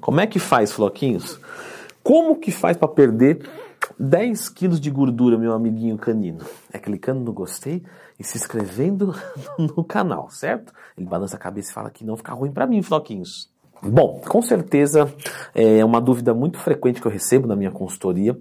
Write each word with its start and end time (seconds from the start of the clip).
Como 0.00 0.20
é 0.20 0.26
que 0.26 0.38
faz, 0.38 0.72
Floquinhos? 0.72 1.38
Como 2.02 2.36
que 2.36 2.50
faz 2.50 2.76
para 2.76 2.88
perder 2.88 3.46
10 3.98 4.48
quilos 4.48 4.80
de 4.80 4.90
gordura, 4.90 5.36
meu 5.36 5.52
amiguinho 5.52 5.98
canino? 5.98 6.38
É 6.72 6.78
clicando 6.78 7.20
no 7.20 7.32
gostei 7.32 7.82
e 8.18 8.24
se 8.24 8.38
inscrevendo 8.38 9.14
no 9.58 9.84
canal, 9.84 10.30
certo? 10.30 10.72
Ele 10.96 11.06
balança 11.06 11.36
a 11.36 11.38
cabeça 11.38 11.70
e 11.70 11.74
fala 11.74 11.90
que 11.90 12.04
não 12.04 12.16
fica 12.16 12.32
ruim 12.32 12.50
para 12.50 12.66
mim, 12.66 12.82
Floquinhos. 12.82 13.50
Bom, 13.82 14.20
com 14.26 14.42
certeza 14.42 15.12
é 15.54 15.84
uma 15.84 16.00
dúvida 16.00 16.34
muito 16.34 16.58
frequente 16.58 17.00
que 17.00 17.06
eu 17.06 17.12
recebo 17.12 17.46
na 17.46 17.56
minha 17.56 17.70
consultoria. 17.70 18.38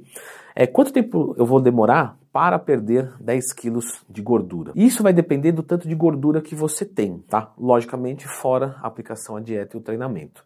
É 0.55 0.67
quanto 0.67 0.91
tempo 0.91 1.33
eu 1.37 1.45
vou 1.45 1.61
demorar 1.61 2.17
para 2.31 2.59
perder 2.59 3.13
10 3.19 3.53
quilos 3.53 4.03
de 4.09 4.21
gordura? 4.21 4.71
Isso 4.75 5.01
vai 5.01 5.13
depender 5.13 5.51
do 5.51 5.63
tanto 5.63 5.87
de 5.87 5.95
gordura 5.95 6.41
que 6.41 6.55
você 6.55 6.83
tem, 6.83 7.19
tá? 7.19 7.51
Logicamente, 7.57 8.27
fora 8.27 8.75
a 8.81 8.87
aplicação 8.87 9.37
à 9.37 9.39
dieta 9.39 9.77
e 9.77 9.79
o 9.79 9.83
treinamento. 9.83 10.43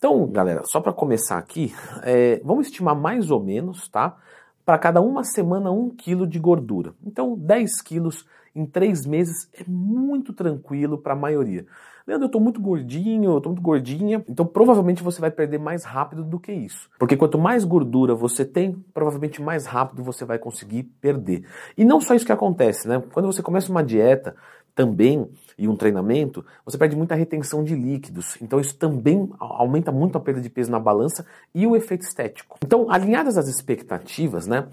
Então, 0.00 0.26
galera, 0.28 0.62
só 0.64 0.80
para 0.80 0.94
começar 0.94 1.36
aqui, 1.36 1.74
é, 2.02 2.40
vamos 2.42 2.68
estimar 2.68 2.96
mais 2.96 3.30
ou 3.30 3.38
menos, 3.38 3.86
tá? 3.86 4.16
Para 4.64 4.78
cada 4.78 5.02
uma 5.02 5.22
semana, 5.22 5.70
1 5.70 5.90
quilo 5.90 6.26
de 6.26 6.38
gordura. 6.38 6.94
Então, 7.04 7.36
10 7.36 7.82
quilos 7.82 8.24
em 8.56 8.64
3 8.64 9.04
meses 9.04 9.50
é 9.52 9.62
muito 9.68 10.32
tranquilo 10.32 10.96
para 10.96 11.12
a 11.12 11.16
maioria. 11.16 11.66
Leandro, 12.06 12.26
eu 12.26 12.30
tô 12.30 12.40
muito 12.40 12.60
gordinho, 12.60 13.32
eu 13.32 13.40
tô 13.42 13.50
muito 13.50 13.62
gordinha. 13.62 14.24
Então 14.26 14.44
provavelmente 14.46 15.02
você 15.02 15.20
vai 15.20 15.30
perder 15.30 15.58
mais 15.58 15.84
rápido 15.84 16.24
do 16.24 16.40
que 16.40 16.50
isso. 16.50 16.90
Porque 16.98 17.16
quanto 17.16 17.38
mais 17.38 17.64
gordura 17.64 18.14
você 18.14 18.44
tem, 18.44 18.72
provavelmente 18.92 19.40
mais 19.40 19.66
rápido 19.66 20.02
você 20.02 20.24
vai 20.24 20.38
conseguir 20.38 20.84
perder. 21.00 21.44
E 21.76 21.84
não 21.84 22.00
só 22.00 22.14
isso 22.14 22.26
que 22.26 22.32
acontece, 22.32 22.88
né? 22.88 23.00
Quando 23.12 23.26
você 23.26 23.42
começa 23.42 23.70
uma 23.70 23.84
dieta, 23.84 24.34
também 24.80 25.30
e 25.58 25.68
um 25.68 25.76
treinamento, 25.76 26.42
você 26.64 26.78
perde 26.78 26.96
muita 26.96 27.14
retenção 27.14 27.62
de 27.62 27.74
líquidos. 27.74 28.40
Então 28.40 28.58
isso 28.58 28.74
também 28.76 29.30
aumenta 29.38 29.92
muito 29.92 30.16
a 30.16 30.20
perda 30.20 30.40
de 30.40 30.48
peso 30.48 30.70
na 30.70 30.80
balança 30.80 31.26
e 31.54 31.66
o 31.66 31.76
efeito 31.76 32.00
estético. 32.00 32.56
Então, 32.64 32.90
alinhadas 32.90 33.36
as 33.36 33.46
expectativas, 33.46 34.46
né? 34.46 34.68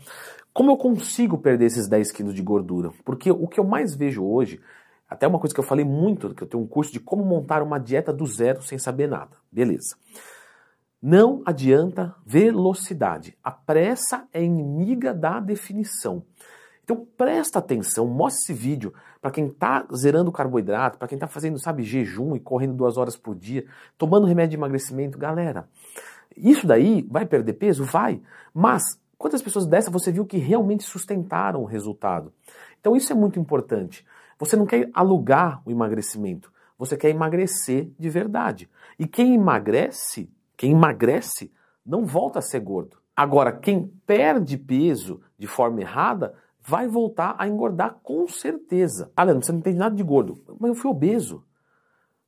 Como 0.53 0.71
eu 0.71 0.77
consigo 0.77 1.37
perder 1.37 1.65
esses 1.65 1.89
10 1.89 2.13
quilos 2.13 2.33
de 2.33 2.41
gordura? 2.41 2.91
Porque 3.03 3.29
o 3.29 3.49
que 3.49 3.59
eu 3.59 3.65
mais 3.65 3.93
vejo 3.95 4.23
hoje 4.23 4.61
até 5.09 5.27
uma 5.27 5.39
coisa 5.39 5.53
que 5.53 5.59
eu 5.59 5.65
falei 5.65 5.83
muito, 5.83 6.33
que 6.33 6.43
eu 6.43 6.47
tenho 6.47 6.63
um 6.63 6.67
curso 6.67 6.93
de 6.93 7.01
como 7.01 7.25
montar 7.25 7.61
uma 7.61 7.77
dieta 7.77 8.13
do 8.13 8.25
zero 8.25 8.61
sem 8.61 8.77
saber 8.77 9.09
nada. 9.09 9.31
Beleza. 9.51 9.97
Não 11.01 11.43
adianta 11.45 12.15
velocidade. 12.25 13.37
A 13.43 13.51
pressa 13.51 14.25
é 14.33 14.41
inimiga 14.41 15.13
da 15.13 15.41
definição. 15.41 16.23
Então 16.87 17.05
presta 17.17 17.59
atenção, 17.59 18.07
mostre 18.07 18.43
esse 18.43 18.53
vídeo 18.53 18.93
para 19.21 19.29
quem 19.29 19.47
está 19.47 19.85
zerando 19.93 20.31
carboidrato, 20.31 20.97
para 20.97 21.05
quem 21.05 21.17
está 21.17 21.27
fazendo, 21.27 21.59
sabe, 21.59 21.83
jejum 21.83 22.33
e 22.33 22.39
correndo 22.39 22.75
duas 22.75 22.95
horas 22.95 23.17
por 23.17 23.35
dia, 23.35 23.65
tomando 23.97 24.25
remédio 24.25 24.51
de 24.51 24.55
emagrecimento. 24.55 25.17
Galera, 25.17 25.67
isso 26.37 26.65
daí 26.65 27.05
vai 27.11 27.25
perder 27.25 27.53
peso? 27.53 27.83
Vai. 27.83 28.21
Mas 28.53 28.83
quantas 29.17 29.41
pessoas 29.41 29.65
dessa 29.65 29.91
você 29.91 30.13
viu 30.13 30.25
que 30.25 30.37
realmente 30.37 30.85
sustentaram 30.85 31.61
o 31.61 31.65
resultado? 31.65 32.31
Então 32.79 32.95
isso 32.95 33.11
é 33.11 33.15
muito 33.17 33.37
importante. 33.37 34.05
Você 34.39 34.55
não 34.55 34.65
quer 34.65 34.89
alugar 34.93 35.61
o 35.65 35.71
emagrecimento, 35.71 36.49
você 36.79 36.95
quer 36.95 37.09
emagrecer 37.09 37.91
de 37.99 38.09
verdade. 38.09 38.69
E 38.97 39.05
quem 39.05 39.35
emagrece, 39.35 40.31
quem 40.55 40.71
emagrece, 40.71 41.51
não 41.85 42.05
volta 42.05 42.39
a 42.39 42.41
ser 42.41 42.61
gordo. 42.61 42.95
Agora, 43.13 43.51
quem 43.51 43.91
perde 44.05 44.57
peso 44.57 45.19
de 45.37 45.47
forma 45.47 45.81
errada, 45.81 46.33
vai 46.67 46.85
voltar 46.85 47.33
a 47.39 47.47
engordar 47.47 47.95
com 48.03 48.27
certeza. 48.27 49.09
Ah, 49.15 49.23
Leandro, 49.23 49.45
você 49.45 49.53
não 49.53 49.59
entende 49.59 49.77
nada 49.77 49.95
de 49.95 50.03
gordo. 50.03 50.37
Mas 50.59 50.69
eu 50.69 50.75
fui 50.75 50.91
obeso. 50.91 51.45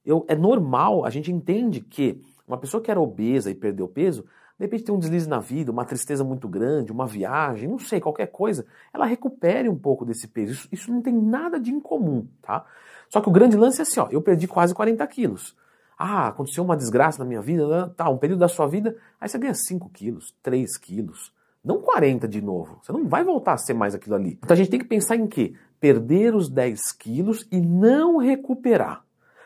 Eu, 0.05 0.25
é 0.29 0.35
normal, 0.35 1.03
a 1.03 1.09
gente 1.09 1.29
entende 1.29 1.81
que 1.81 2.21
uma 2.47 2.57
pessoa 2.57 2.81
que 2.81 2.89
era 2.89 3.01
obesa 3.01 3.51
e 3.51 3.53
perdeu 3.55 3.85
peso, 3.85 4.23
de 4.57 4.65
repente 4.65 4.85
tem 4.85 4.95
um 4.95 4.97
deslize 4.97 5.27
na 5.27 5.39
vida, 5.39 5.71
uma 5.71 5.83
tristeza 5.83 6.23
muito 6.23 6.47
grande, 6.47 6.89
uma 6.89 7.05
viagem, 7.05 7.67
não 7.67 7.77
sei, 7.77 7.99
qualquer 7.99 8.27
coisa, 8.27 8.65
ela 8.93 9.05
recupere 9.05 9.67
um 9.67 9.77
pouco 9.77 10.05
desse 10.05 10.25
peso. 10.25 10.53
Isso, 10.53 10.69
isso 10.71 10.91
não 10.91 11.01
tem 11.01 11.13
nada 11.13 11.59
de 11.59 11.71
incomum, 11.71 12.25
tá? 12.41 12.65
Só 13.09 13.19
que 13.19 13.27
o 13.27 13.31
grande 13.33 13.57
lance 13.57 13.79
é 13.79 13.81
assim, 13.81 13.99
ó, 13.99 14.07
eu 14.09 14.21
perdi 14.21 14.47
quase 14.47 14.73
40 14.73 15.05
quilos. 15.07 15.53
Ah, 15.97 16.29
aconteceu 16.29 16.63
uma 16.63 16.77
desgraça 16.77 17.19
na 17.19 17.25
minha 17.25 17.41
vida, 17.41 17.89
tá, 17.89 18.09
um 18.09 18.17
período 18.17 18.39
da 18.39 18.47
sua 18.47 18.67
vida, 18.67 18.95
aí 19.19 19.27
você 19.27 19.37
ganha 19.37 19.53
5 19.53 19.89
quilos, 19.89 20.33
3 20.41 20.77
quilos, 20.77 21.33
não 21.63 21.81
40 21.81 22.27
de 22.27 22.41
novo. 22.41 22.79
Você 22.81 22.91
não 22.91 23.07
vai 23.07 23.23
voltar 23.23 23.53
a 23.53 23.57
ser 23.57 23.73
mais 23.73 23.93
aquilo 23.93 24.15
ali. 24.15 24.39
Então 24.43 24.53
a 24.53 24.55
gente 24.55 24.69
tem 24.69 24.79
que 24.79 24.85
pensar 24.85 25.15
em 25.15 25.27
quê? 25.27 25.53
Perder 25.79 26.35
os 26.35 26.49
10 26.49 26.91
quilos 26.93 27.47
e 27.51 27.59
não 27.59 28.17
recuperar. 28.17 29.03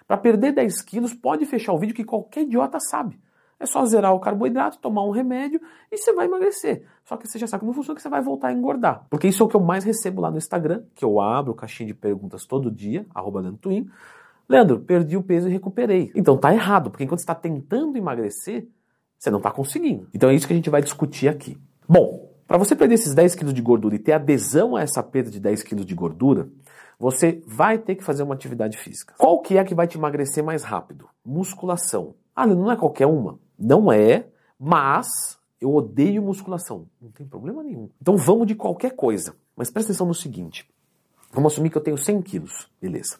Para 0.07 0.17
perder 0.17 0.51
10 0.53 0.81
quilos, 0.81 1.13
pode 1.13 1.45
fechar 1.45 1.73
o 1.73 1.79
vídeo 1.79 1.95
que 1.95 2.03
qualquer 2.03 2.41
idiota 2.41 2.79
sabe. 2.79 3.19
É 3.59 3.65
só 3.65 3.85
zerar 3.85 4.13
o 4.13 4.19
carboidrato, 4.19 4.77
tomar 4.79 5.05
um 5.05 5.11
remédio 5.11 5.61
e 5.91 5.97
você 5.97 6.11
vai 6.13 6.25
emagrecer. 6.25 6.85
Só 7.05 7.15
que 7.15 7.27
você 7.27 7.39
já 7.39 7.47
sabe 7.47 7.61
que 7.61 7.65
não 7.65 7.73
funciona, 7.73 7.95
que 7.95 8.01
você 8.01 8.09
vai 8.09 8.21
voltar 8.21 8.49
a 8.49 8.53
engordar. 8.53 9.05
Porque 9.09 9.27
isso 9.27 9.41
é 9.41 9.45
o 9.45 9.49
que 9.49 9.55
eu 9.55 9.61
mais 9.61 9.83
recebo 9.83 10.21
lá 10.21 10.29
no 10.29 10.37
Instagram, 10.37 10.83
que 10.93 11.05
eu 11.05 11.21
abro 11.21 11.53
caixinha 11.53 11.87
de 11.87 11.93
perguntas 11.93 12.45
todo 12.45 12.69
dia, 12.69 13.05
arroba 13.15 13.39
Leandro 13.39 13.71
Leandro, 14.49 14.79
perdi 14.81 15.15
o 15.15 15.23
peso 15.23 15.47
e 15.47 15.51
recuperei. 15.51 16.11
Então 16.13 16.37
tá 16.37 16.53
errado, 16.53 16.91
porque 16.91 17.05
enquanto 17.05 17.19
você 17.19 17.23
está 17.23 17.35
tentando 17.35 17.97
emagrecer, 17.97 18.67
você 19.17 19.31
não 19.31 19.37
está 19.37 19.49
conseguindo. 19.49 20.09
Então 20.13 20.29
é 20.29 20.35
isso 20.35 20.45
que 20.45 20.53
a 20.53 20.55
gente 20.55 20.69
vai 20.69 20.81
discutir 20.81 21.29
aqui. 21.29 21.57
Bom, 21.87 22.31
para 22.47 22.57
você 22.57 22.75
perder 22.75 22.95
esses 22.95 23.13
10 23.13 23.35
quilos 23.35 23.53
de 23.53 23.61
gordura 23.61 23.95
e 23.95 23.99
ter 23.99 24.13
adesão 24.13 24.75
a 24.75 24.81
essa 24.81 25.01
perda 25.01 25.31
de 25.31 25.39
10 25.39 25.63
quilos 25.63 25.85
de 25.85 25.95
gordura, 25.95 26.49
você 26.99 27.41
vai 27.45 27.77
ter 27.77 27.95
que 27.95 28.03
fazer 28.03 28.23
uma 28.23 28.35
atividade 28.35 28.77
física. 28.77 29.13
Qual 29.17 29.41
que 29.41 29.57
é 29.57 29.63
que 29.63 29.75
vai 29.75 29.87
te 29.87 29.97
emagrecer 29.97 30.43
mais 30.43 30.63
rápido? 30.63 31.09
Musculação. 31.25 32.15
Ah, 32.35 32.47
não 32.47 32.71
é 32.71 32.75
qualquer 32.75 33.07
uma. 33.07 33.39
Não 33.57 33.91
é, 33.91 34.27
mas 34.59 35.07
eu 35.59 35.73
odeio 35.73 36.21
musculação. 36.21 36.87
Não 37.01 37.11
tem 37.11 37.25
problema 37.25 37.63
nenhum. 37.63 37.89
Então 38.01 38.17
vamos 38.17 38.47
de 38.47 38.55
qualquer 38.55 38.91
coisa. 38.91 39.35
Mas 39.55 39.69
presta 39.69 39.91
atenção 39.91 40.07
no 40.07 40.13
seguinte. 40.13 40.69
Vamos 41.31 41.53
assumir 41.53 41.69
que 41.69 41.77
eu 41.77 41.81
tenho 41.81 41.97
100 41.97 42.21
quilos. 42.21 42.69
Beleza. 42.81 43.17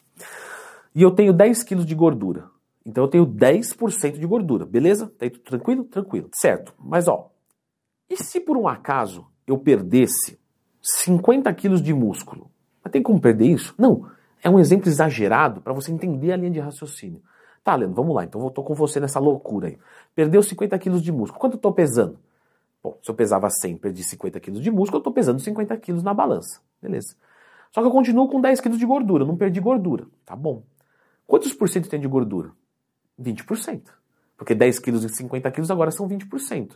E 0.93 1.01
eu 1.01 1.11
tenho 1.11 1.33
10 1.33 1.63
quilos 1.63 1.85
de 1.85 1.95
gordura. 1.95 2.49
Então 2.85 3.03
eu 3.03 3.07
tenho 3.07 3.25
10% 3.25 4.19
de 4.19 4.27
gordura. 4.27 4.65
Beleza? 4.65 5.07
Tá 5.17 5.25
aí 5.25 5.29
tudo 5.29 5.43
tranquilo? 5.43 5.83
Tranquilo. 5.85 6.29
Certo. 6.33 6.73
Mas 6.77 7.07
ó, 7.07 7.31
e 8.13 8.23
se 8.23 8.39
por 8.39 8.57
um 8.57 8.67
acaso 8.67 9.25
eu 9.45 9.57
perdesse 9.57 10.39
50 10.81 11.53
quilos 11.53 11.81
de 11.81 11.93
músculo? 11.93 12.49
Mas 12.83 12.91
tem 12.91 13.01
como 13.01 13.19
perder 13.19 13.47
isso? 13.47 13.73
Não. 13.77 14.07
É 14.41 14.49
um 14.49 14.59
exemplo 14.59 14.89
exagerado 14.89 15.61
para 15.61 15.73
você 15.73 15.91
entender 15.91 16.31
a 16.33 16.37
linha 16.37 16.51
de 16.51 16.59
raciocínio. 16.59 17.21
Tá, 17.63 17.75
Leandro, 17.75 17.95
vamos 17.95 18.15
lá. 18.15 18.23
Então 18.23 18.43
eu 18.43 18.49
tô 18.49 18.61
com 18.63 18.73
você 18.73 18.99
nessa 18.99 19.19
loucura 19.19 19.69
aí. 19.69 19.77
Perdeu 20.13 20.43
50 20.43 20.77
quilos 20.79 21.01
de 21.01 21.11
músculo. 21.11 21.39
Quanto 21.39 21.53
eu 21.53 21.59
tô 21.59 21.71
pesando? 21.71 22.19
Bom, 22.83 22.97
se 23.01 23.09
eu 23.09 23.15
pesava 23.15 23.49
100 23.49 23.77
perdi 23.77 24.03
50 24.03 24.39
quilos 24.41 24.61
de 24.61 24.69
músculo, 24.69 24.99
eu 24.99 25.03
tô 25.03 25.11
pesando 25.11 25.39
50 25.39 25.77
quilos 25.77 26.03
na 26.03 26.13
balança. 26.13 26.59
Beleza. 26.81 27.15
Só 27.71 27.81
que 27.81 27.87
eu 27.87 27.91
continuo 27.91 28.27
com 28.27 28.41
10 28.41 28.59
quilos 28.59 28.77
de 28.77 28.85
gordura. 28.85 29.23
Não 29.23 29.37
perdi 29.37 29.61
gordura. 29.61 30.05
Tá 30.25 30.35
bom. 30.35 30.63
Quantos 31.25 31.53
por 31.53 31.69
cento 31.69 31.89
tem 31.89 31.99
de 31.99 32.07
gordura? 32.07 32.51
20%. 33.19 33.83
Porque 34.35 34.53
10 34.53 34.79
quilos 34.79 35.03
e 35.05 35.09
50 35.09 35.49
quilos 35.51 35.71
agora 35.71 35.89
são 35.89 36.07
20%. 36.07 36.73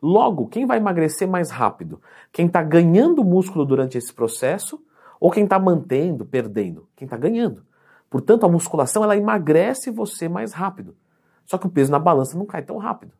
Logo, 0.00 0.46
quem 0.46 0.64
vai 0.64 0.78
emagrecer 0.78 1.26
mais 1.26 1.50
rápido? 1.50 2.00
Quem 2.32 2.46
está 2.46 2.62
ganhando 2.62 3.24
músculo 3.24 3.64
durante 3.64 3.98
esse 3.98 4.12
processo 4.12 4.80
ou 5.20 5.30
quem 5.30 5.44
está 5.44 5.58
mantendo, 5.58 6.24
perdendo? 6.24 6.88
Quem 6.94 7.06
está 7.06 7.16
ganhando. 7.16 7.64
Portanto, 8.08 8.46
a 8.46 8.48
musculação 8.48 9.02
ela 9.02 9.16
emagrece 9.16 9.90
você 9.90 10.28
mais 10.28 10.52
rápido. 10.52 10.96
Só 11.44 11.58
que 11.58 11.66
o 11.66 11.70
peso 11.70 11.90
na 11.90 11.98
balança 11.98 12.38
não 12.38 12.46
cai 12.46 12.62
tão 12.62 12.76
rápido. 12.76 13.12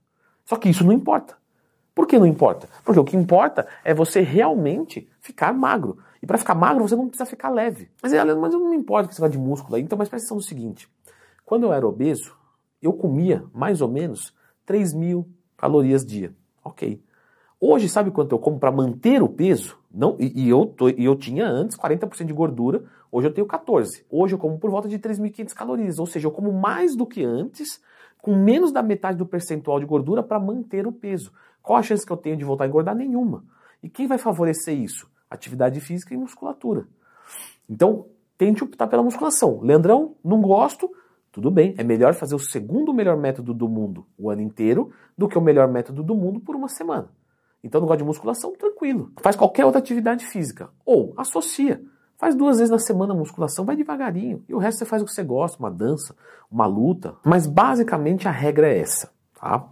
Só 0.45 0.57
que 0.57 0.69
isso 0.69 0.85
não 0.85 0.93
importa. 0.93 1.37
Por 1.95 2.07
que 2.07 2.19
não 2.19 2.27
importa? 2.27 2.69
Porque 2.85 3.01
o 3.01 3.05
que 3.05 3.17
importa 3.17 3.67
é 3.83 3.93
você 3.93 4.21
realmente 4.21 5.09
ficar 5.21 5.53
magro. 5.53 5.99
E 6.23 6.27
para 6.27 6.39
ficar 6.39 6.55
magro, 6.55 6.87
você 6.87 6.95
não 6.95 7.09
precisa 7.09 7.29
ficar 7.29 7.49
leve. 7.49 7.91
Mas, 8.01 8.13
mas 8.13 8.55
eu 8.55 8.61
não 8.61 8.71
me 8.71 8.77
importo 8.77 9.09
que 9.09 9.15
você 9.15 9.21
vá 9.21 9.29
de 9.29 9.37
músculo 9.37 9.75
aí. 9.75 9.83
Então, 9.83 9.99
mas 9.99 10.09
presta 10.09 10.27
atenção 10.27 10.37
no 10.37 10.43
seguinte. 10.43 10.89
Quando 11.45 11.65
eu 11.65 11.73
era 11.73 11.87
obeso, 11.87 12.37
eu 12.81 12.93
comia 12.93 13.45
mais 13.53 13.81
ou 13.81 13.89
menos 13.89 14.33
3 14.65 14.95
mil 14.95 15.29
calorias 15.57 16.07
dia. 16.07 16.35
Ok. 16.69 17.03
Hoje, 17.59 17.89
sabe 17.89 18.11
quanto 18.11 18.33
eu 18.33 18.39
como 18.39 18.59
para 18.59 18.71
manter 18.71 19.23
o 19.23 19.29
peso? 19.29 19.79
Não, 19.91 20.17
e, 20.21 20.45
e 20.45 20.49
eu, 20.51 20.67
tô, 20.67 20.89
e 20.91 21.05
eu 21.05 21.17
tinha 21.17 21.47
antes 21.47 21.77
40% 21.77 22.27
de 22.27 22.33
gordura, 22.33 22.85
hoje 23.11 23.27
eu 23.27 23.33
tenho 23.33 23.47
14%. 23.47 24.05
Hoje 24.11 24.35
eu 24.35 24.39
como 24.39 24.59
por 24.59 24.71
volta 24.71 24.87
de 24.87 24.99
3.500 24.99 25.55
calorias, 25.55 25.99
ou 25.99 26.07
seja, 26.07 26.27
eu 26.27 26.31
como 26.31 26.53
mais 26.53 26.95
do 26.95 27.07
que 27.07 27.25
antes, 27.25 27.81
com 28.21 28.37
menos 28.37 28.71
da 28.71 28.83
metade 28.83 29.17
do 29.17 29.25
percentual 29.25 29.81
de 29.81 29.87
gordura 29.87 30.23
para 30.23 30.39
manter 30.39 30.87
o 30.87 30.93
peso. 30.93 31.33
Qual 31.63 31.79
a 31.79 31.83
chance 31.83 32.05
que 32.05 32.13
eu 32.13 32.17
tenho 32.17 32.37
de 32.37 32.45
voltar 32.45 32.65
a 32.65 32.69
engordar? 32.69 32.95
Nenhuma. 32.95 33.43
E 33.83 33.89
quem 33.89 34.07
vai 34.07 34.19
favorecer 34.19 34.79
isso? 34.79 35.11
Atividade 35.31 35.81
física 35.81 36.13
e 36.13 36.17
musculatura. 36.17 36.87
Então, 37.69 38.07
tente 38.37 38.63
optar 38.63 38.87
pela 38.89 39.03
musculação. 39.03 39.61
Leandrão, 39.63 40.17
não 40.23 40.41
gosto, 40.43 40.91
tudo 41.31 41.51
bem, 41.51 41.75
é 41.79 41.85
melhor 41.85 42.15
fazer 42.15 42.35
o 42.35 42.39
segundo 42.39 42.93
melhor 42.93 43.17
método 43.17 43.53
do 43.53 43.69
mundo 43.69 44.07
o 44.19 44.31
ano 44.31 44.43
inteiro 44.43 44.91
do 45.17 45.29
que 45.29 45.37
o 45.37 45.41
melhor 45.41 45.69
método 45.69 46.03
do 46.03 46.15
mundo 46.15 46.41
por 46.41 46.57
uma 46.57 46.69
semana. 46.69 47.11
Então, 47.63 47.81
não 47.81 47.89
gosta 47.89 47.99
de 47.99 48.05
musculação? 48.05 48.53
Tranquilo. 48.57 49.11
Faz 49.21 49.35
qualquer 49.35 49.65
outra 49.65 49.81
atividade 49.81 50.25
física. 50.25 50.71
Ou 50.87 51.13
associa. 51.17 51.83
Faz 52.17 52.35
duas 52.35 52.59
vezes 52.59 52.71
na 52.71 52.79
semana 52.79 53.15
musculação, 53.15 53.65
vai 53.65 53.77
devagarinho. 53.77 54.45
E 54.49 54.55
o 54.55 54.59
resto 54.59 54.79
você 54.79 54.85
faz 54.85 55.03
o 55.03 55.05
que 55.05 55.13
você 55.13 55.23
gosta, 55.23 55.59
uma 55.59 55.71
dança, 55.71 56.17
uma 56.51 56.67
luta. 56.67 57.15
Mas 57.25 57.47
basicamente 57.47 58.27
a 58.27 58.31
regra 58.31 58.69
é 58.69 58.79
essa, 58.79 59.11
tá? 59.41 59.69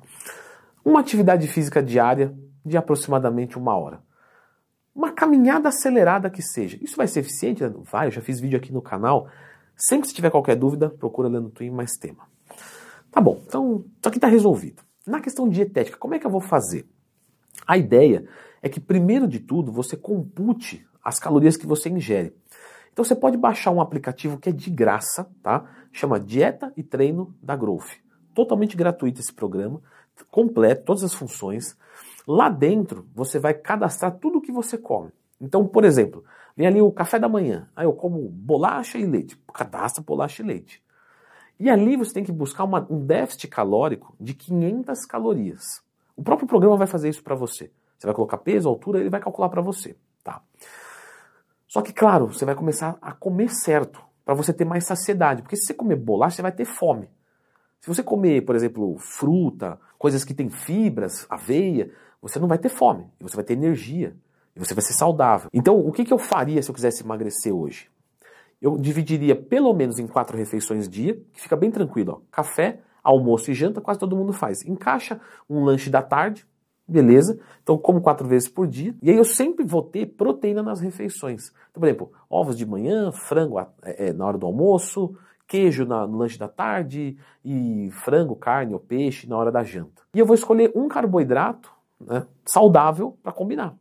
uma 0.86 1.00
atividade 1.00 1.48
física 1.48 1.82
diária 1.82 2.32
de 2.64 2.76
aproximadamente 2.76 3.58
uma 3.58 3.76
hora. 3.76 4.00
Uma 4.94 5.10
caminhada 5.10 5.68
acelerada 5.68 6.30
que 6.30 6.40
seja. 6.40 6.78
Isso 6.80 6.96
vai 6.96 7.08
ser 7.08 7.20
eficiente? 7.20 7.66
Vai, 7.90 8.06
eu 8.06 8.12
já 8.12 8.20
fiz 8.20 8.38
vídeo 8.38 8.56
aqui 8.56 8.72
no 8.72 8.80
canal. 8.80 9.28
Sempre 9.76 10.08
que 10.08 10.14
tiver 10.14 10.30
qualquer 10.30 10.56
dúvida, 10.56 10.88
procura 10.88 11.28
Leandro 11.28 11.50
Twin 11.50 11.70
mais 11.70 11.92
tema. 11.92 12.26
Tá 13.10 13.20
bom, 13.20 13.40
então 13.46 13.84
isso 13.98 14.08
aqui 14.08 14.16
está 14.16 14.26
resolvido. 14.26 14.82
Na 15.06 15.20
questão 15.20 15.48
dietética, 15.48 15.98
como 15.98 16.14
é 16.14 16.18
que 16.18 16.26
eu 16.26 16.30
vou 16.30 16.40
fazer? 16.40 16.86
A 17.66 17.76
ideia 17.76 18.26
é 18.62 18.68
que, 18.68 18.80
primeiro 18.80 19.28
de 19.28 19.38
tudo, 19.38 19.70
você 19.70 19.96
compute 19.96 20.86
as 21.04 21.18
calorias 21.18 21.56
que 21.56 21.66
você 21.66 21.88
ingere. 21.88 22.34
Então 22.92 23.04
você 23.04 23.14
pode 23.14 23.36
baixar 23.36 23.70
um 23.70 23.80
aplicativo 23.80 24.38
que 24.38 24.48
é 24.48 24.52
de 24.52 24.70
graça, 24.70 25.30
tá? 25.42 25.64
Chama 25.92 26.18
Dieta 26.18 26.72
e 26.76 26.82
Treino 26.82 27.34
da 27.42 27.54
Growth. 27.54 28.00
Totalmente 28.34 28.76
gratuito 28.76 29.20
esse 29.20 29.32
programa, 29.32 29.80
completo, 30.30 30.84
todas 30.84 31.04
as 31.04 31.14
funções. 31.14 31.76
Lá 32.26 32.48
dentro 32.48 33.06
você 33.14 33.38
vai 33.38 33.54
cadastrar 33.54 34.18
tudo 34.18 34.38
o 34.38 34.40
que 34.40 34.50
você 34.50 34.78
come. 34.78 35.10
Então, 35.40 35.66
por 35.66 35.84
exemplo, 35.84 36.24
vem 36.56 36.66
ali 36.66 36.80
o 36.80 36.90
café 36.90 37.18
da 37.18 37.28
manhã. 37.28 37.68
Aí 37.76 37.84
eu 37.84 37.92
como 37.92 38.28
bolacha 38.28 38.98
e 38.98 39.04
leite. 39.04 39.36
Cadastra 39.52 40.02
bolacha 40.02 40.42
e 40.42 40.46
leite. 40.46 40.82
E 41.58 41.70
ali 41.70 41.96
você 41.96 42.12
tem 42.12 42.24
que 42.24 42.32
buscar 42.32 42.64
uma, 42.64 42.86
um 42.90 43.04
déficit 43.04 43.48
calórico 43.48 44.14
de 44.20 44.34
500 44.34 45.04
calorias. 45.06 45.62
O 46.16 46.22
próprio 46.22 46.48
programa 46.48 46.76
vai 46.76 46.86
fazer 46.86 47.08
isso 47.08 47.22
para 47.22 47.34
você. 47.34 47.70
Você 47.98 48.06
vai 48.06 48.14
colocar 48.14 48.38
peso, 48.38 48.68
altura, 48.68 49.00
ele 49.00 49.10
vai 49.10 49.20
calcular 49.20 49.48
para 49.48 49.62
você, 49.62 49.96
tá? 50.22 50.42
Só 51.66 51.80
que, 51.82 51.92
claro, 51.92 52.26
você 52.26 52.44
vai 52.44 52.54
começar 52.54 52.96
a 53.00 53.12
comer 53.12 53.48
certo, 53.50 54.02
para 54.24 54.34
você 54.34 54.52
ter 54.52 54.64
mais 54.64 54.84
saciedade. 54.84 55.42
Porque 55.42 55.56
se 55.56 55.66
você 55.66 55.74
comer 55.74 55.96
bolacha, 55.96 56.36
você 56.36 56.42
vai 56.42 56.52
ter 56.52 56.64
fome. 56.64 57.08
Se 57.80 57.88
você 57.88 58.02
comer, 58.02 58.44
por 58.44 58.56
exemplo, 58.56 58.98
fruta, 58.98 59.78
coisas 59.98 60.24
que 60.24 60.34
têm 60.34 60.50
fibras, 60.50 61.26
aveia, 61.30 61.90
você 62.20 62.38
não 62.38 62.48
vai 62.48 62.58
ter 62.58 62.68
fome, 62.68 63.08
você 63.20 63.36
vai 63.36 63.44
ter 63.44 63.52
energia, 63.52 64.16
e 64.56 64.58
você 64.58 64.72
vai 64.72 64.82
ser 64.82 64.94
saudável. 64.94 65.50
Então, 65.52 65.78
o 65.78 65.92
que, 65.92 66.04
que 66.04 66.12
eu 66.12 66.18
faria 66.18 66.62
se 66.62 66.70
eu 66.70 66.74
quisesse 66.74 67.04
emagrecer 67.04 67.54
hoje? 67.54 67.88
Eu 68.60 68.78
dividiria 68.78 69.36
pelo 69.36 69.72
menos 69.74 69.98
em 69.98 70.06
quatro 70.06 70.36
refeições 70.36 70.88
dia, 70.88 71.14
que 71.32 71.40
fica 71.42 71.54
bem 71.54 71.70
tranquilo. 71.70 72.22
Ó. 72.22 72.26
Café, 72.30 72.80
almoço 73.04 73.50
e 73.50 73.54
janta, 73.54 73.80
quase 73.80 74.00
todo 74.00 74.16
mundo 74.16 74.32
faz. 74.32 74.64
Encaixa 74.64 75.20
um 75.48 75.62
lanche 75.62 75.90
da 75.90 76.02
tarde, 76.02 76.46
beleza? 76.88 77.38
Então, 77.62 77.76
como 77.76 78.00
quatro 78.00 78.26
vezes 78.26 78.48
por 78.48 78.66
dia. 78.66 78.94
E 79.02 79.10
aí 79.10 79.16
eu 79.16 79.24
sempre 79.24 79.64
vou 79.64 79.82
ter 79.82 80.06
proteína 80.06 80.62
nas 80.62 80.80
refeições. 80.80 81.52
Então, 81.70 81.80
por 81.80 81.86
exemplo, 81.86 82.12
ovos 82.30 82.56
de 82.56 82.64
manhã, 82.64 83.12
frango 83.12 83.60
é, 83.60 83.66
é, 83.82 84.12
na 84.14 84.24
hora 84.26 84.38
do 84.38 84.46
almoço, 84.46 85.14
queijo 85.46 85.84
na, 85.84 86.06
no 86.06 86.16
lanche 86.16 86.38
da 86.38 86.48
tarde 86.48 87.16
e 87.44 87.90
frango, 87.92 88.34
carne 88.34 88.72
ou 88.72 88.80
peixe 88.80 89.28
na 89.28 89.36
hora 89.36 89.52
da 89.52 89.62
janta. 89.62 90.02
E 90.14 90.18
eu 90.18 90.24
vou 90.24 90.34
escolher 90.34 90.72
um 90.74 90.88
carboidrato 90.88 91.70
né, 92.00 92.26
saudável 92.44 93.18
para 93.22 93.32
combinar. 93.32 93.76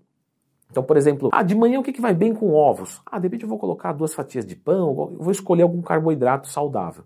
Então, 0.69 0.83
por 0.83 0.97
exemplo, 0.97 1.29
ah, 1.31 1.44
de 1.44 1.56
manhã 1.56 1.79
o 1.79 1.83
que, 1.83 1.94
que 1.94 2.01
vai 2.01 2.13
bem 2.13 2.33
com 2.33 2.53
ovos? 2.53 3.01
Ah, 3.06 3.17
de 3.19 3.27
repente 3.27 3.44
eu 3.44 3.50
vou 3.50 3.57
colocar 3.57 3.94
duas 3.94 4.13
fatias 4.13 4.45
de 4.45 4.56
pão, 4.56 4.89
eu 4.89 5.17
vou 5.19 5.31
escolher 5.31 5.63
algum 5.63 5.81
carboidrato 5.81 6.47
saudável. 6.50 7.03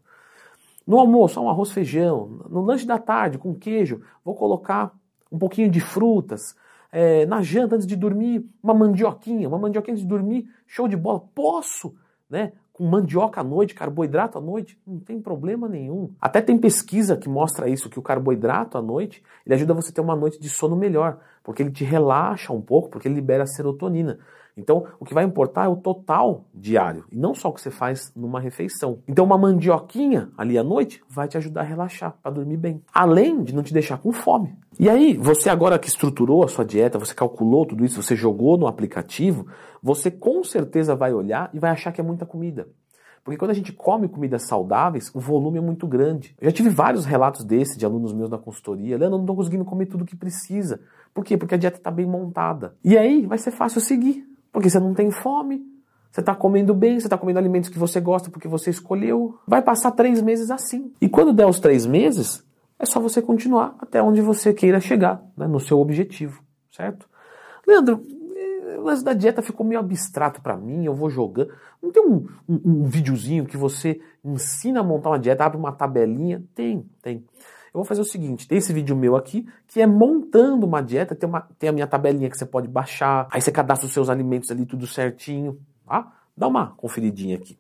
No 0.90 0.98
almoço, 0.98 1.40
um 1.40 1.48
arroz 1.48 1.72
feijão. 1.72 2.40
No 2.50 2.62
lanche 2.62 2.84
da 2.84 2.98
tarde, 2.98 3.38
com 3.38 3.54
queijo, 3.54 4.02
vou 4.26 4.34
colocar 4.34 4.92
um 5.32 5.38
pouquinho 5.38 5.70
de 5.70 5.80
frutas. 5.80 6.56
É, 6.92 7.28
na 7.28 7.44
janta, 7.44 7.76
antes 7.76 7.86
de 7.86 7.96
dormir, 7.96 8.44
uma 8.64 8.74
mandioquinha. 8.74 9.48
Uma 9.48 9.60
mandioquinha 9.60 9.94
antes 9.94 10.02
de 10.02 10.10
dormir, 10.10 10.48
show 10.66 10.88
de 10.88 10.98
bola. 10.98 11.22
Posso, 11.36 11.96
né? 12.30 12.54
com 12.80 12.86
mandioca 12.86 13.42
à 13.42 13.44
noite, 13.44 13.76
carboidrato 13.76 14.38
à 14.38 14.42
noite, 14.42 14.80
não 14.88 15.00
tem 15.00 15.20
problema 15.20 15.68
nenhum. 15.68 16.12
Até 16.22 16.40
tem 16.40 16.58
pesquisa 16.58 17.18
que 17.18 17.28
mostra 17.28 17.68
isso, 17.68 17.90
que 17.90 18.00
o 18.00 18.02
carboidrato 18.02 18.78
à 18.78 18.82
noite, 18.82 19.22
ele 19.46 19.54
ajuda 19.54 19.74
você 19.74 19.92
a 19.92 19.94
ter 19.94 20.00
uma 20.00 20.16
noite 20.16 20.40
de 20.40 20.48
sono 20.48 20.78
melhor, 20.78 21.20
porque 21.44 21.62
ele 21.62 21.72
te 21.72 21.84
relaxa 21.84 22.54
um 22.54 22.62
pouco, 22.62 22.88
porque 22.88 23.10
ele 23.10 23.16
libera 23.16 23.46
serotonina. 23.46 24.18
Então, 24.58 24.86
o 25.00 25.06
que 25.06 25.14
vai 25.14 25.24
importar 25.24 25.66
é 25.66 25.68
o 25.68 25.76
total 25.76 26.46
diário, 26.54 27.06
e 27.12 27.18
não 27.18 27.34
só 27.34 27.50
o 27.50 27.54
que 27.54 27.62
você 27.62 27.72
faz 27.72 28.12
numa 28.16 28.40
refeição. 28.40 29.00
Então, 29.08 29.24
uma 29.24 29.38
mandioquinha 29.38 30.30
ali 30.38 30.58
à 30.58 30.64
noite 30.64 31.02
vai 31.10 31.28
te 31.28 31.38
ajudar 31.38 31.62
a 31.62 31.64
relaxar, 31.64 32.16
para 32.22 32.32
dormir 32.32 32.58
bem. 32.58 32.84
Além 32.94 33.44
de 33.44 33.56
não 33.56 33.64
te 33.64 33.74
deixar 33.74 33.98
com 33.98 34.12
fome. 34.12 34.56
E 34.80 34.90
aí, 34.90 35.16
você 35.18 35.50
agora 35.50 35.80
que 35.80 35.88
estruturou 35.88 36.44
a 36.44 36.48
sua 36.48 36.66
dieta, 36.66 37.00
você 37.00 37.14
calculou 37.14 37.66
tudo 37.66 37.86
isso, 37.86 38.02
você 38.02 38.16
jogou 38.16 38.58
no 38.58 38.68
aplicativo, 38.68 39.48
você 39.82 40.12
com 40.12 40.44
certeza 40.44 40.96
vai 40.96 41.14
olhar 41.14 41.50
e 41.54 41.60
vai 41.60 41.72
achar 41.72 41.92
que 41.92 42.02
é 42.02 42.04
muita 42.04 42.26
comida. 42.26 42.68
Porque 43.24 43.38
quando 43.38 43.52
a 43.52 43.54
gente 43.56 43.74
come 43.74 44.08
comidas 44.08 44.48
saudáveis, 44.48 45.12
o 45.14 45.20
volume 45.20 45.58
é 45.58 45.62
muito 45.62 45.86
grande. 45.86 46.36
Eu 46.40 46.50
já 46.50 46.56
tive 46.56 46.70
vários 46.70 47.06
relatos 47.06 47.44
desse 47.44 47.78
de 47.78 47.86
alunos 47.86 48.14
meus 48.14 48.30
na 48.30 48.38
consultoria. 48.38 48.98
Leandro, 48.98 49.18
não 49.18 49.24
estou 49.24 49.36
conseguindo 49.36 49.66
comer 49.66 49.86
tudo 49.86 50.04
o 50.04 50.06
que 50.06 50.16
precisa. 50.16 50.80
Por 51.14 51.24
quê? 51.24 51.38
Porque 51.38 51.56
a 51.56 51.58
dieta 51.58 51.78
está 51.78 51.92
bem 51.92 52.06
montada. 52.06 52.76
E 52.84 52.98
aí 52.98 53.26
vai 53.26 53.38
ser 53.38 53.52
fácil 53.52 53.82
seguir. 53.82 54.29
Porque 54.52 54.70
você 54.70 54.80
não 54.80 54.94
tem 54.94 55.12
fome, 55.12 55.64
você 56.12 56.22
está 56.22 56.34
comendo 56.34 56.74
bem, 56.74 57.00
você 57.00 57.06
está 57.06 57.18
comendo 57.18 57.40
alimentos 57.40 57.70
que 57.70 57.78
você 57.78 58.00
gosta 58.00 58.30
porque 58.32 58.48
você 58.48 58.70
escolheu. 58.70 59.38
Vai 59.48 59.62
passar 59.62 59.92
três 59.92 60.22
meses 60.22 60.50
assim. 60.50 60.92
E 61.00 61.08
quando 61.08 61.32
der 61.32 61.46
os 61.46 61.60
três 61.60 61.86
meses, 61.86 62.44
é 62.80 62.86
só 62.86 63.00
você 63.00 63.22
continuar 63.22 63.76
até 63.80 64.02
onde 64.02 64.22
você 64.22 64.54
queira 64.54 64.80
chegar, 64.80 65.22
né, 65.38 65.48
no 65.48 65.60
seu 65.60 65.80
objetivo, 65.80 66.42
certo? 66.72 67.08
Leandro, 67.68 68.06
eh, 68.36 68.78
o 68.80 68.84
lance 68.84 69.04
da 69.04 69.14
dieta 69.14 69.42
ficou 69.42 69.66
meio 69.66 69.80
abstrato 69.80 70.42
para 70.42 70.58
mim, 70.58 70.86
eu 70.86 70.96
vou 70.96 71.10
jogando. 71.10 71.54
Não 71.82 71.92
tem 71.92 72.04
um, 72.04 72.26
um, 72.48 72.62
um 72.66 72.84
videozinho 72.86 73.46
que 73.46 73.58
você 73.58 74.02
ensina 74.24 74.80
a 74.80 74.84
montar 74.84 75.10
uma 75.10 75.20
dieta, 75.20 75.46
abre 75.46 75.58
uma 75.58 75.72
tabelinha? 75.72 76.44
Tem, 76.56 76.86
tem. 77.02 77.24
Eu 77.74 77.80
vou 77.80 77.86
fazer 77.86 78.02
o 78.02 78.06
seguinte: 78.06 78.48
tem 78.48 78.58
esse 78.58 78.74
vídeo 78.74 78.96
meu 78.96 79.16
aqui, 79.16 79.48
que 79.68 79.82
é 79.82 79.86
montando 79.86 80.66
uma 80.66 80.82
dieta, 80.82 81.16
tem, 81.16 81.30
uma, 81.30 81.42
tem 81.60 81.70
a 81.70 81.74
minha 81.74 81.88
tabelinha 81.88 82.30
que 82.30 82.38
você 82.38 82.46
pode 82.46 82.68
baixar, 82.68 83.28
aí 83.32 83.42
você 83.42 83.52
cadastra 83.52 83.86
os 83.86 83.94
seus 83.94 84.10
alimentos 84.10 84.50
ali 84.50 84.66
tudo 84.66 84.88
certinho, 84.88 85.60
tá? 85.86 86.12
Dá 86.36 86.48
uma 86.48 86.68
conferidinha 86.68 87.36
aqui. 87.36 87.59